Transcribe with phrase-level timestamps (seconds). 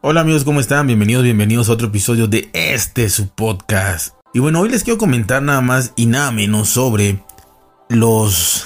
[0.00, 0.86] Hola amigos, ¿cómo están?
[0.86, 4.14] Bienvenidos, bienvenidos a otro episodio de este su podcast.
[4.32, 7.18] Y bueno, hoy les quiero comentar nada más y nada menos sobre
[7.88, 8.64] los...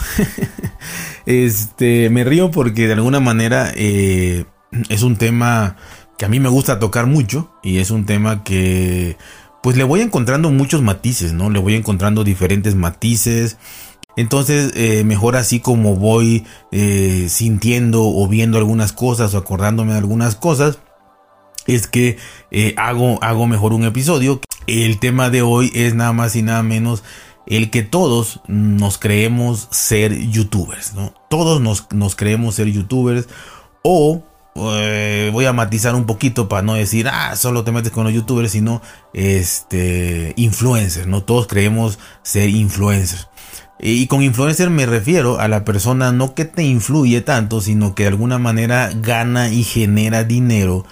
[1.26, 4.44] este, me río porque de alguna manera eh,
[4.90, 5.76] es un tema
[6.18, 9.16] que a mí me gusta tocar mucho y es un tema que
[9.62, 11.48] pues le voy encontrando muchos matices, ¿no?
[11.48, 13.56] Le voy encontrando diferentes matices.
[14.18, 19.98] Entonces, eh, mejor así como voy eh, sintiendo o viendo algunas cosas o acordándome de
[19.98, 20.78] algunas cosas,
[21.66, 22.18] es que
[22.50, 24.40] eh, hago, hago mejor un episodio.
[24.66, 27.02] El tema de hoy es nada más y nada menos
[27.46, 31.12] el que todos nos creemos ser youtubers, ¿no?
[31.28, 33.26] Todos nos, nos creemos ser youtubers
[33.82, 34.22] o
[34.54, 38.12] eh, voy a matizar un poquito para no decir, ah, solo te metes con los
[38.12, 38.82] youtubers, sino
[39.12, 41.22] este, influencers, ¿no?
[41.22, 43.28] Todos creemos ser influencers.
[43.80, 48.04] Y con influencer me refiero a la persona no que te influye tanto, sino que
[48.04, 50.84] de alguna manera gana y genera dinero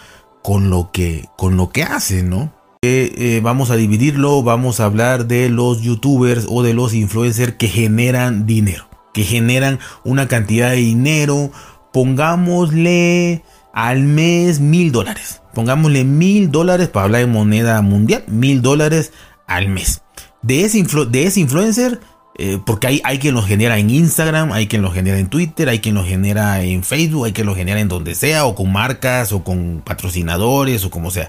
[0.42, 2.52] con lo que, con lo que hace, ¿no?
[2.82, 7.68] Eh, vamos a dividirlo, vamos a hablar de los youtubers o de los influencers que
[7.68, 11.50] generan dinero, que generan una cantidad de dinero,
[11.92, 13.42] pongámosle
[13.74, 19.12] al mes mil dólares, pongámosle mil dólares para hablar de moneda mundial, mil dólares
[19.46, 20.00] al mes.
[20.40, 22.00] De ese, de ese influencer
[22.43, 25.69] eh, porque hay, hay quien los genera en Instagram, hay quien los genera en Twitter,
[25.69, 28.73] hay quien los genera en Facebook, hay quien los genera en donde sea, o con
[28.73, 31.29] marcas, o con patrocinadores, o como sea.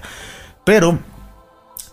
[0.64, 1.00] Pero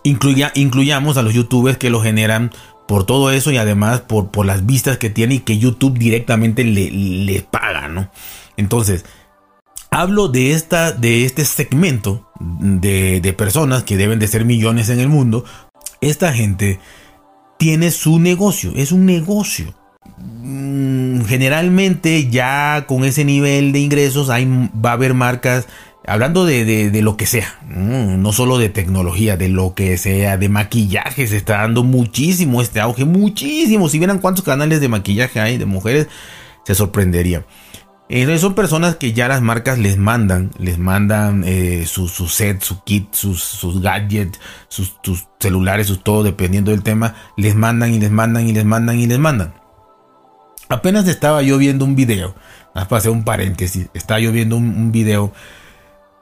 [0.04, 2.50] incluya, incluyamos a los youtubers que lo generan
[2.88, 6.64] por todo eso y además por, por las vistas que tiene y que YouTube directamente
[6.64, 8.10] le, le paga, ¿no?
[8.56, 9.04] Entonces,
[9.90, 14.98] hablo de, esta, de este segmento de, de personas que deben de ser millones en
[14.98, 15.44] el mundo.
[16.00, 16.80] Esta gente
[17.60, 19.74] tiene su negocio, es un negocio.
[20.16, 25.68] Mm, generalmente ya con ese nivel de ingresos hay, va a haber marcas,
[26.06, 31.26] hablando de, lo que sea, no solo de tecnología, de lo que sea, de maquillaje,
[31.26, 33.90] se está dando muchísimo este auge, muchísimo.
[33.90, 36.08] Si vieran cuántos canales de maquillaje hay de mujeres,
[36.64, 37.44] se sorprendería.
[38.12, 42.82] Entonces son personas que ya las marcas les mandan, les mandan eh, su, set, su
[42.82, 44.94] kit, sus, sus gadgets, sus,
[45.38, 49.06] celulares, sus todo, dependiendo del tema, les mandan y les mandan y les mandan y
[49.06, 49.54] les mandan.
[50.68, 52.34] Apenas estaba yo viendo un video,
[52.74, 55.32] hacer un paréntesis, estaba yo viendo un video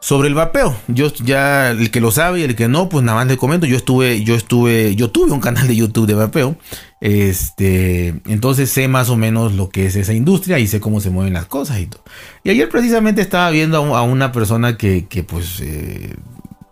[0.01, 3.19] sobre el vapeo, yo ya el que lo sabe y el que no, pues nada
[3.19, 3.67] más le comento.
[3.67, 6.57] Yo estuve, yo estuve, yo tuve un canal de YouTube de vapeo.
[7.01, 11.11] Este, entonces sé más o menos lo que es esa industria y sé cómo se
[11.11, 12.03] mueven las cosas y todo.
[12.45, 16.15] Y ayer precisamente estaba viendo a, una persona que, que pues eh,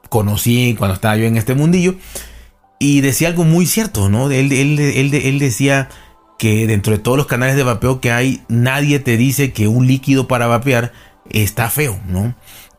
[0.09, 1.97] conocí cuando estaba yo en este mundillo
[2.79, 4.31] y decía algo muy cierto, ¿no?
[4.31, 5.89] Él, él, él, él decía
[6.39, 9.87] que dentro de todos los canales de vapeo que hay, nadie te dice que un
[9.87, 10.93] líquido para vapear
[11.31, 12.35] está feo, ¿no?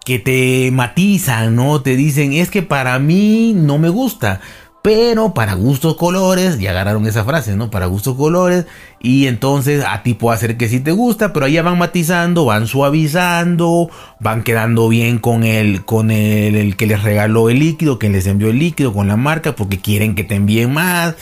[0.07, 1.81] Que te matizan, ¿no?
[1.81, 4.39] Te dicen, es que para mí no me gusta.
[4.81, 7.69] Pero para gustos colores, ya agarraron esa frase, ¿no?
[7.69, 8.67] Para gustos colores.
[9.01, 12.67] Y entonces a ti puede hacer que sí te gusta, pero allá van matizando, van
[12.67, 13.89] suavizando,
[14.21, 18.27] van quedando bien con el, con el, el que les regaló el líquido, que les
[18.27, 21.15] envió el líquido, con la marca, porque quieren que te envíen más.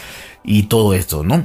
[0.44, 1.44] Y todo esto, ¿no?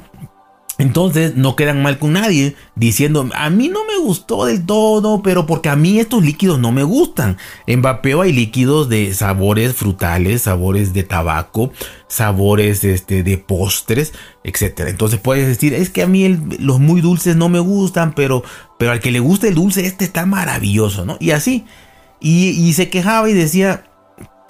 [0.80, 5.44] Entonces no quedan mal con nadie diciendo, a mí no me gustó del todo, pero
[5.44, 7.36] porque a mí estos líquidos no me gustan.
[7.66, 11.70] En vapeo hay líquidos de sabores frutales, sabores de tabaco,
[12.08, 14.86] sabores este, de postres, etc.
[14.88, 18.42] Entonces puedes decir, es que a mí los muy dulces no me gustan, pero,
[18.78, 21.18] pero al que le gusta el dulce, este está maravilloso, ¿no?
[21.20, 21.66] Y así.
[22.20, 23.84] Y, y se quejaba y decía,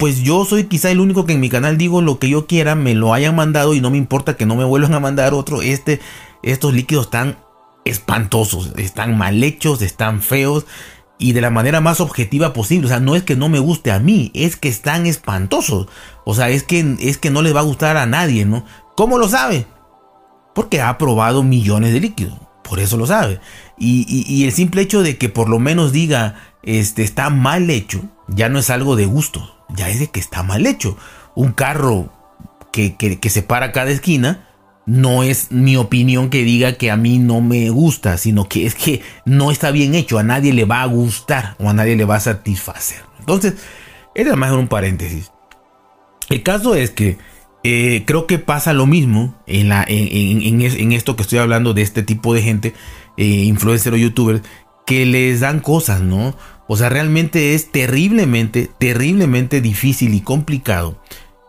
[0.01, 2.73] pues yo soy quizá el único que en mi canal digo lo que yo quiera,
[2.73, 5.61] me lo hayan mandado y no me importa que no me vuelvan a mandar otro.
[5.61, 5.99] Este
[6.41, 7.37] estos líquidos están
[7.85, 10.65] espantosos, están mal hechos, están feos
[11.19, 12.87] y de la manera más objetiva posible.
[12.87, 15.87] O sea, no es que no me guste a mí, es que están espantosos.
[16.25, 18.65] O sea, es que, es que no les va a gustar a nadie, ¿no?
[18.97, 19.67] ¿Cómo lo sabe?
[20.55, 22.39] Porque ha probado millones de líquidos.
[22.63, 23.39] Por eso lo sabe.
[23.77, 28.49] Y, el simple hecho de que por lo menos diga, este, está mal hecho, ya
[28.49, 30.97] no es algo de gusto, ya es de que está mal hecho.
[31.35, 32.11] Un carro
[32.71, 34.47] que, que, que se para cada esquina,
[34.85, 38.75] no es mi opinión que diga que a mí no me gusta, sino que es
[38.75, 42.05] que no está bien hecho, a nadie le va a gustar o a nadie le
[42.05, 43.01] va a satisfacer.
[43.19, 43.53] Entonces,
[44.15, 45.31] era más un paréntesis.
[46.29, 47.17] El caso es que
[47.63, 52.03] eh, creo que pasa lo mismo en, la, en, esto que estoy hablando de este
[52.03, 52.73] tipo de gente,
[53.17, 54.41] eh, influencer o youtuber,
[54.91, 56.35] que les dan cosas, ¿no?
[56.67, 60.99] O sea, realmente es terriblemente, terriblemente difícil y complicado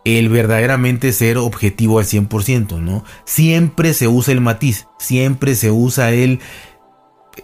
[0.05, 3.03] el verdaderamente ser objetivo al 100%, ¿no?
[3.25, 6.39] Siempre se usa el matiz, siempre se usa el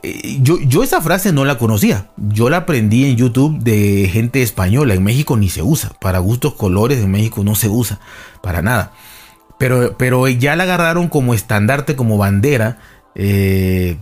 [0.01, 2.11] eh, yo, yo esa frase no la conocía.
[2.15, 4.93] Yo la aprendí en YouTube de gente española.
[4.93, 5.91] En México ni se usa.
[5.99, 7.99] Para gustos colores en México no se usa.
[8.41, 8.93] Para nada.
[9.57, 12.77] Pero, pero ya la agarraron como estandarte, como bandera.
[13.15, 13.97] Eh,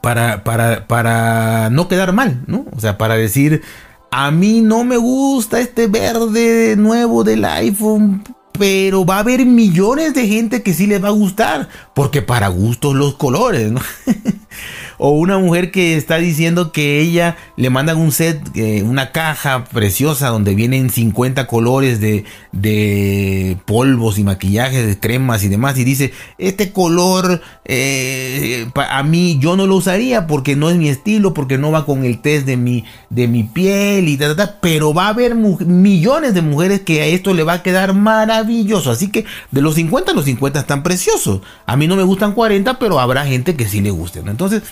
[0.00, 2.64] para, para, para no quedar mal, ¿no?
[2.74, 3.62] O sea, para decir,
[4.10, 8.22] a mí no me gusta este verde nuevo del iPhone
[8.58, 12.48] pero va a haber millones de gente que sí les va a gustar, porque para
[12.48, 13.80] gustos los colores, ¿no?
[14.98, 19.64] o una mujer que está diciendo que ella le mandan un set, eh, una caja
[19.64, 25.84] preciosa donde vienen 50 colores de, de polvos y maquillajes, de cremas y demás, y
[25.84, 31.32] dice, este color eh, a mí yo no lo usaría porque no es mi estilo,
[31.32, 35.06] porque no va con el test de mi, de mi piel y tal, pero va
[35.06, 39.24] a haber millones de mujeres que a esto le va a quedar maravilloso, así que
[39.50, 43.24] de los 50 los 50 están preciosos, a mí no me gustan 40, pero habrá
[43.24, 44.62] gente que sí le guste, entonces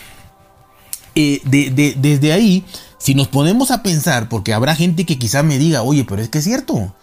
[1.14, 2.64] eh, desde ahí,
[2.99, 6.28] si nos ponemos a pensar, porque habrá gente que quizá me diga, oye, pero es
[6.28, 6.94] que es cierto.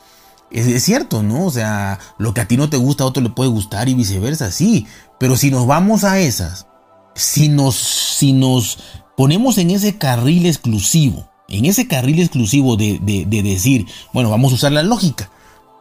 [0.50, 1.46] Es, cierto, ¿no?
[1.46, 3.94] O sea, lo que a ti no te gusta a otro le puede gustar y
[3.94, 4.86] viceversa, sí.
[5.20, 6.68] Pero si nos vamos a esas,
[7.16, 8.80] si nos, si nos
[9.16, 14.56] ponemos en ese carril exclusivo, en ese carril exclusivo de, de, decir, bueno, vamos a
[14.56, 15.30] usar la lógica.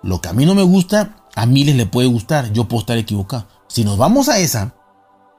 [0.02, 2.98] Lo que a mí no me gusta, a miles le puede gustar, yo puedo estar
[2.98, 3.48] equivocado.
[3.68, 4.74] Si nos vamos a esa,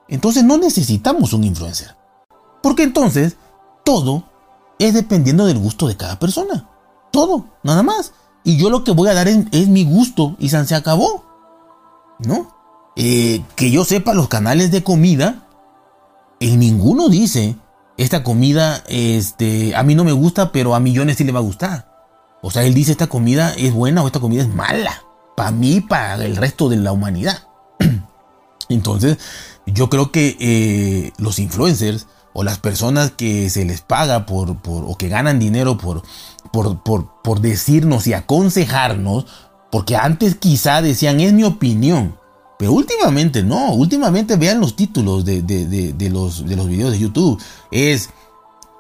[0.08, 2.01] entonces no necesitamos un influencer.
[2.62, 3.38] Porque entonces
[3.84, 4.24] todo
[4.80, 6.70] es dependiendo del gusto de cada persona.
[7.12, 8.14] Todo, nada más.
[8.44, 11.26] Y yo lo que voy a dar es, mi gusto y se acabó.
[12.20, 12.56] ¿No?
[12.96, 15.48] Eh, que yo sepa, los canales de comida,
[16.40, 17.56] en ninguno dice,
[17.98, 21.44] esta comida, este, a mí no me gusta, pero a millones sí le va a
[21.44, 21.92] gustar.
[22.42, 25.04] O sea, él dice, esta comida es buena o esta comida es mala.
[25.36, 27.48] Para mí, para el resto de la humanidad.
[28.70, 29.18] Entonces,
[29.66, 34.86] yo creo que eh, los influencers o las personas que se les paga por, por
[34.86, 36.04] o que ganan dinero por,
[36.52, 39.26] por, por, decirnos y aconsejarnos,
[39.72, 42.16] porque antes quizá decían es mi opinión,
[42.58, 45.42] pero últimamente no, últimamente vean los títulos de,
[46.12, 47.42] los, de los videos de YouTube,
[47.72, 48.10] es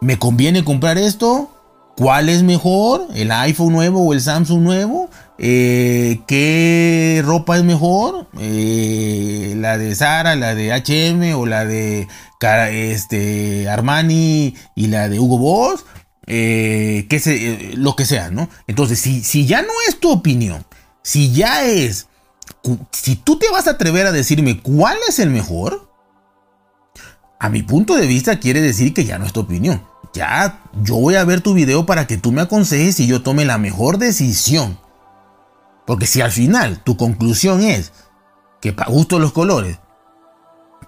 [0.01, 1.49] ¿me conviene comprar esto?
[1.95, 3.07] ¿Cuál es mejor?
[3.13, 5.09] ¿El iPhone nuevo o el Samsung nuevo?
[5.37, 8.27] Eh, ¿Qué ropa es mejor?
[8.39, 12.07] Eh, ¿La de Zara, la de HM o la de
[12.41, 15.85] este, Armani y la de Hugo Boss?
[16.27, 18.49] Eh, que lo que sea, ¿no?
[18.67, 20.65] Entonces, si, si ya no es tu opinión,
[21.03, 22.07] si ya es,
[22.91, 25.91] si tú te vas a atrever a decirme cuál es el mejor,
[27.39, 29.83] a mi punto de vista quiere decir que ya no es tu opinión.
[30.13, 33.45] Ya yo voy a ver tu video para que tú me aconsejes y yo tome
[33.45, 34.79] la mejor decisión.
[35.87, 37.93] Porque si al final tu conclusión es
[38.61, 39.79] que para gusto los colores,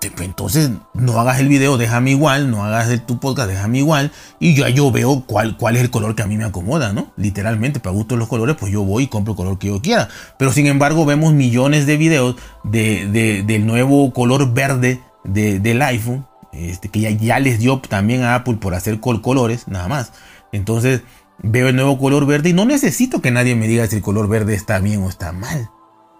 [0.09, 4.11] pues entonces no hagas el video, déjame igual, no hagas el, tu podcast, déjame igual,
[4.39, 7.11] y ya yo veo cuál, cuál es el color que a mí me acomoda, ¿no?
[7.17, 10.09] Literalmente, para gusto los colores, pues yo voy y compro el color que yo quiera.
[10.37, 16.89] Pero sin embargo, vemos millones de videos de, del nuevo color verde del iPhone, este,
[16.89, 20.11] que ya, les dio también a Apple por hacer colores, nada más.
[20.51, 21.01] Entonces,
[21.41, 24.29] Veo el nuevo color verde y no necesito que nadie me diga si el color
[24.29, 25.69] verde está bien o está mal.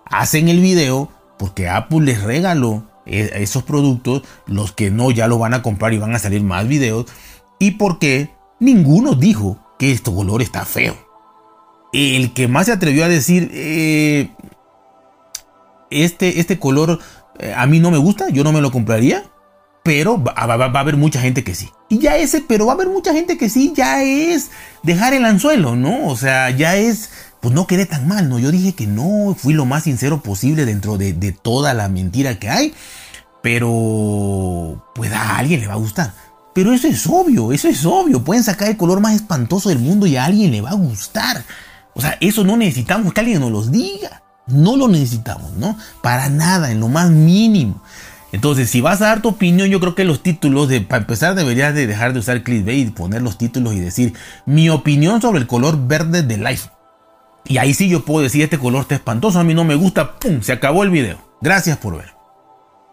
[0.06, 5.54] Hacen el video porque Apple les regaló esos productos, los que no ya lo van
[5.54, 7.06] a comprar y van a salir más videos,
[7.60, 10.96] y porque ninguno dijo que este color está feo.
[11.92, 14.32] El que más se atrevió a decir, eh,
[15.92, 17.00] este, este color
[17.40, 19.24] eh, a mí no me gusta, yo no me lo compraría,
[19.84, 21.70] pero va, a haber mucha gente que sí.
[21.90, 24.50] Y ya ese, pero va a haber mucha gente que sí, ya es
[24.82, 26.08] dejar el anzuelo, ¿no?
[26.08, 27.10] O sea, ya es,
[27.42, 28.40] pues no quedé tan mal, ¿no?
[28.40, 32.50] Yo dije que no, fui lo más sincero posible dentro de, toda la mentira que
[32.50, 32.74] hay,
[33.44, 36.14] pero pues a alguien le va a gustar.
[36.54, 38.24] Pero eso es obvio, eso es obvio.
[38.24, 41.44] Pueden sacar el color más espantoso del mundo y a alguien le va a gustar.
[41.94, 44.24] O sea, eso no necesitamos que alguien nos los diga.
[44.48, 45.78] No lo necesitamos, ¿no?
[46.02, 47.82] Para nada, en lo más mínimo.
[48.32, 51.36] Entonces, si vas a dar tu opinión, yo creo que los títulos, de, para empezar,
[51.36, 54.14] deberías de dejar de usar clickbait y poner los títulos y decir
[54.46, 56.72] mi opinión sobre el color verde del iPhone.
[57.46, 60.18] Y ahí sí yo puedo decir, este color está espantoso, a mí no me gusta,
[60.18, 60.42] ¡pum!
[60.42, 61.18] Se acabó el video.
[61.42, 62.23] Gracias por ver.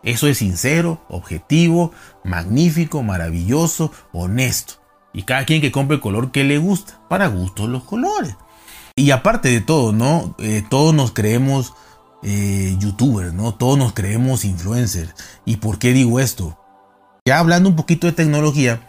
[0.02, 1.92] Eso es sincero, objetivo,
[2.24, 4.74] magnífico, maravilloso, honesto.
[5.12, 8.36] Y cada quien que compre el color que le gusta, para gustos los colores.
[8.96, 10.34] Y aparte de todo, ¿no?
[10.38, 11.74] Eh, todos nos creemos
[12.22, 13.54] eh, youtubers, ¿no?
[13.54, 15.14] Todos nos creemos influencers.
[15.44, 16.58] ¿Y por qué digo esto?
[17.24, 18.88] Ya hablando un poquito de tecnología,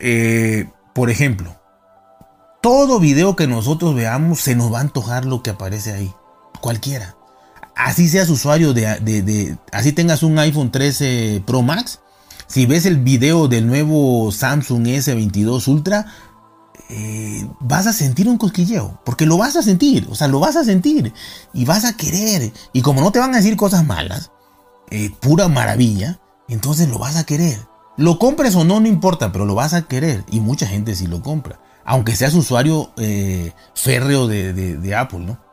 [0.00, 1.56] eh, por ejemplo,
[2.62, 6.12] todo video que nosotros veamos se nos va a antojar lo que aparece ahí.
[6.60, 7.15] Cualquiera.
[7.76, 12.00] Así seas usuario de, así tengas un iPhone 13 Pro Max,
[12.46, 16.06] Si ves el video del nuevo Samsung S22 Ultra,
[16.88, 20.56] eh, vas a sentir un cosquilleo, porque lo vas a sentir, o sea, lo vas
[20.56, 21.12] a sentir
[21.52, 22.52] y vas a querer.
[22.72, 24.30] Y como no te van a decir cosas malas,
[24.90, 26.18] eh, pura maravilla,
[26.48, 27.58] entonces lo vas a querer.
[27.98, 30.24] Lo compres o no, no importa, pero lo vas a querer.
[30.30, 31.60] Y mucha gente sí lo compra.
[31.84, 35.45] Aunque seas usuario eh, férreo de, Apple, ¿no?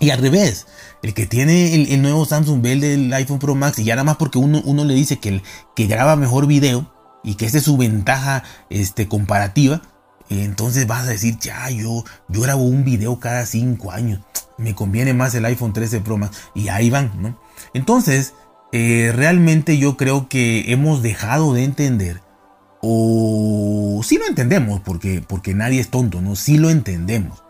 [0.00, 0.66] Y al revés,
[1.02, 4.16] el que tiene el, nuevo Samsung Bell del iPhone Pro Max, y ya nada más
[4.16, 5.42] porque uno, uno le dice que,
[5.76, 6.90] que graba mejor video
[7.22, 9.82] y que esa es su ventaja este, comparativa,
[10.30, 14.20] entonces vas a decir, ya, yo, yo grabo un video cada cinco años.
[14.56, 16.36] Me conviene más el iPhone 13 Pro Max.
[16.54, 17.38] Y ahí van, ¿no?
[17.74, 18.34] Entonces,
[18.72, 22.20] eh, realmente yo creo que hemos dejado de entender.
[22.80, 26.36] O sí lo entendemos, porque, porque nadie es tonto, ¿no?
[26.36, 27.42] Sí lo entendemos.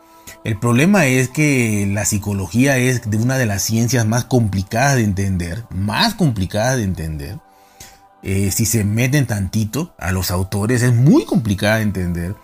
[0.42, 5.04] El problema es que la psicología es de una de las ciencias más complicadas de
[5.04, 7.38] entender, más complicadas de entender.
[8.22, 12.36] Eh, si se meten tantito a los autores, es muy complicada de entender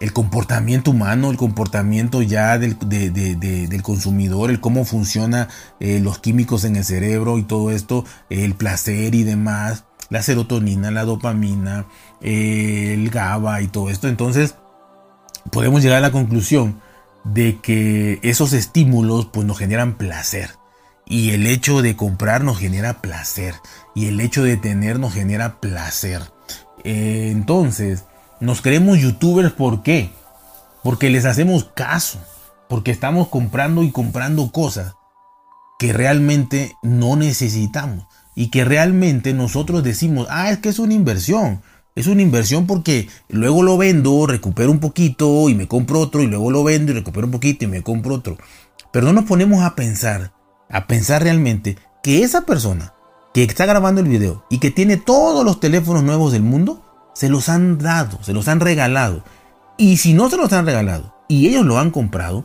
[0.00, 5.48] el comportamiento humano, el comportamiento ya del, del consumidor, el cómo funciona
[5.80, 10.90] eh, los químicos en el cerebro y todo esto, el placer y demás, la serotonina,
[10.90, 11.86] la dopamina,
[12.20, 14.08] el GABA y todo esto.
[14.08, 14.54] Entonces,
[15.50, 16.80] podemos llegar a la conclusión
[17.32, 20.50] de que esos estímulos pues nos generan placer.
[21.04, 23.54] Y el hecho de comprar nos genera placer.
[23.94, 26.22] Y el hecho de tener nos genera placer.
[26.84, 28.04] Entonces,
[28.40, 30.10] nos creemos youtubers, ¿por qué?
[30.82, 32.20] Porque les hacemos caso,
[32.68, 34.94] porque estamos comprando y comprando cosas
[35.78, 41.62] que realmente no necesitamos y que realmente nosotros decimos, ah, es que es una inversión.
[41.96, 46.26] Es una inversión porque luego lo vendo, recupero un poquito y me compro otro y
[46.26, 48.36] luego lo vendo y recupero un poquito y me compro otro.
[48.92, 50.34] Pero no nos ponemos a pensar,
[50.68, 52.92] a pensar realmente que esa persona
[53.32, 56.84] que está grabando el video y que tiene todos los teléfonos nuevos del mundo,
[57.14, 59.24] se los han dado, se los han regalado.
[59.78, 62.44] Y si no se los han regalado y ellos lo han comprado,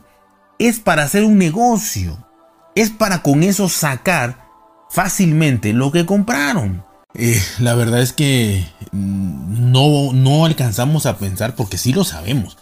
[0.59, 2.25] es para hacer un negocio.
[2.73, 4.47] Es para con eso sacar
[4.89, 6.85] fácilmente lo que compraron.
[7.13, 12.57] Eh, la verdad es que mm, no, no alcanzamos a pensar, porque sí lo sabemos,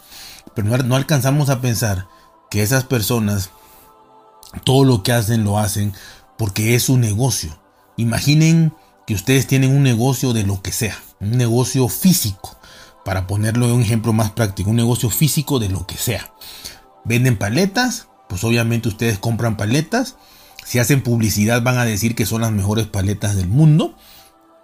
[0.55, 2.07] pero no, no alcanzamos a pensar
[2.49, 3.51] que esas personas
[4.63, 5.93] todo lo que hacen lo hacen
[6.37, 7.59] porque es un negocio.
[7.97, 8.73] Imaginen
[9.05, 12.57] que ustedes tienen un negocio de lo que sea un negocio físico,
[13.03, 16.33] para ponerlo en un ejemplo más práctico, un negocio físico de lo que sea.
[17.05, 20.15] Venden paletas, pues obviamente ustedes compran paletas,
[20.63, 23.95] si hacen publicidad van a decir que son las mejores paletas del mundo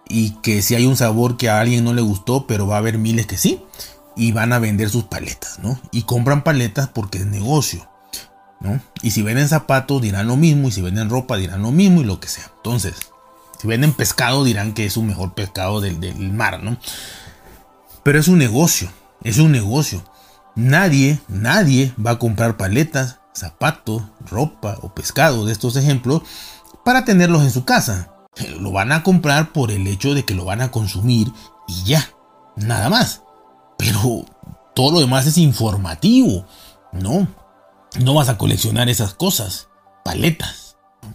[0.07, 2.79] y que si hay un sabor que a alguien no le gustó, pero va a
[2.79, 3.63] haber miles que sí,
[4.15, 5.79] y van a vender sus paletas, ¿no?
[5.91, 7.87] Y compran paletas porque es negocio,
[8.59, 8.81] ¿no?
[9.01, 12.05] Y si venden zapatos dirán lo mismo, y si venden ropa dirán lo mismo y
[12.05, 12.51] lo que sea.
[12.57, 12.95] Entonces,
[13.59, 16.77] si venden pescado dirán que es un mejor pescado del, mar, ¿no?
[18.03, 18.89] Pero es un negocio,
[19.23, 20.03] es un negocio.
[20.55, 26.21] Nadie, nadie va a comprar paletas, zapatos, ropa o pescado de estos ejemplos
[26.85, 28.14] para tenerlos en su casa.
[28.59, 31.31] Lo van a comprar por el hecho de que lo van a consumir
[31.67, 32.09] y ya,
[32.55, 33.21] nada más.
[33.77, 34.25] Pero
[34.75, 36.45] todo lo demás es informativo,
[36.91, 37.27] ¿no?
[37.99, 39.69] No vas a coleccionar esas cosas,
[40.03, 40.65] paletas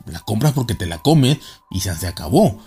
[0.06, 1.38] la compras porque te la comes
[1.70, 2.58] y se, acabó.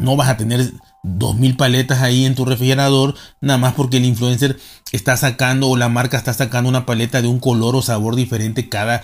[0.00, 4.04] No vas a tener dos mil paletas ahí en tu refrigerador, nada más porque el
[4.04, 4.58] influencer
[4.92, 8.68] está sacando o la marca está sacando una paleta de un color o sabor diferente
[8.68, 9.02] cada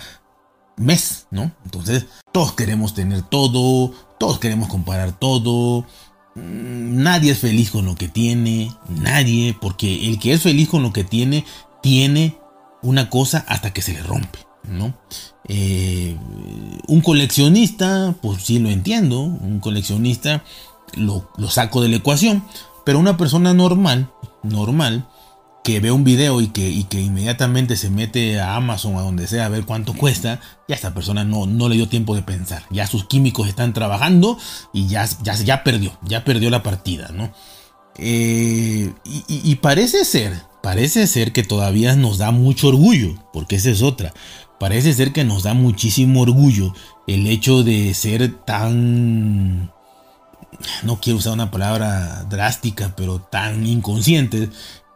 [0.77, 1.51] mes, ¿no?
[1.65, 5.85] Entonces, todos queremos tener todo, todos queremos comparar todo.
[6.35, 10.83] Mm, nadie es feliz con lo que tiene, nadie, porque el que es feliz con
[10.83, 11.45] lo que tiene,
[11.81, 12.37] tiene
[12.81, 14.39] una cosa hasta que se le rompe.
[14.63, 14.93] ¿no?
[15.47, 16.15] Eh,
[16.87, 20.43] un coleccionista, pues sí lo entiendo, un coleccionista
[20.95, 22.43] lo, saco de la ecuación,
[22.85, 24.11] pero una persona normal,
[24.43, 25.07] normal,
[25.63, 29.27] que ve un video y que, y que inmediatamente se mete a Amazon, a donde
[29.27, 32.63] sea, a ver cuánto cuesta, ya esta persona no, no le dio tiempo de pensar.
[32.71, 34.37] Ya sus químicos están trabajando
[34.73, 37.31] y ya, ya, ya perdió, ya perdió la partida, ¿no?
[37.97, 43.69] Eh, y, y, parece ser, parece ser que todavía nos da mucho orgullo, porque esa
[43.69, 44.13] es otra
[44.61, 46.75] parece ser que nos da muchísimo orgullo
[47.07, 49.73] el hecho de ser tan,
[50.83, 54.49] no quiero usar una palabra drástica, pero tan inconscientes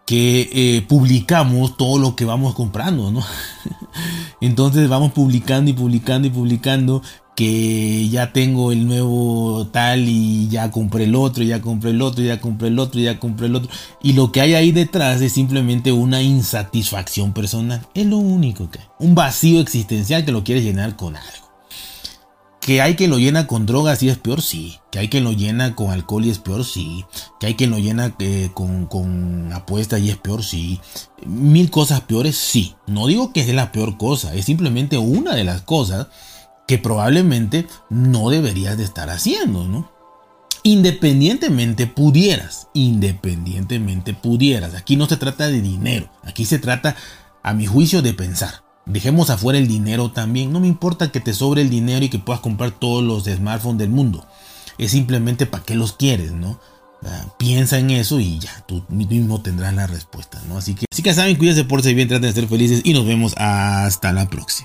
[0.06, 3.24] que eh, publicamos todo lo que vamos comprando, ¿no?
[4.42, 7.02] Entonces vamos publicando y publicando y publicando
[7.36, 12.24] que ya tengo el nuevo tal y ya compré el otro, ya compré el otro,
[12.24, 13.70] ya compré el otro, ya compré el otro.
[14.02, 17.86] Y lo que hay ahí detrás es simplemente una insatisfacción personal.
[17.94, 18.86] Es lo único que hay.
[19.00, 21.45] Un vacío existencial que lo quieres llenar con algo.
[22.66, 24.80] Que hay quien lo llena con drogas y es peor, sí.
[24.92, 27.06] Que hay quien lo llena con alcohol y es peor, sí.
[27.40, 30.82] Que hay quien lo llena eh, con, con apuestas y es peor, sí.
[31.28, 32.74] Mil cosas peores, sí.
[32.88, 36.08] No digo que es la peor cosa, es simplemente una de las cosas
[36.68, 39.92] que probablemente no deberías de estar haciendo, ¿no?
[40.64, 44.74] Independientemente pudieras, independientemente pudieras.
[44.74, 46.96] Aquí no se trata de dinero, aquí se trata,
[47.44, 48.65] a mi juicio, de pensar.
[48.86, 50.52] Dejemos afuera el dinero también.
[50.52, 53.80] No me importa que te sobre el dinero y que puedas comprar todos los smartphones
[53.80, 54.26] del mundo.
[54.78, 56.60] Es simplemente para qué los quieres, ¿no?
[57.38, 60.58] piensa en eso y ya, tú mismo tendrás la respuesta, ¿no?
[60.58, 63.06] Así que, así que saben, cuídense por ser bien, traten de ser felices y nos
[63.06, 64.64] vemos hasta la próxima.